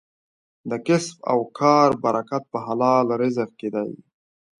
د 0.69 0.71
کسب 0.87 1.15
او 1.31 1.39
کار 1.59 1.89
برکت 2.03 2.43
په 2.51 2.59
حلال 2.67 3.07
رزق 3.21 3.49
کې 3.59 3.69
دی. 3.75 3.91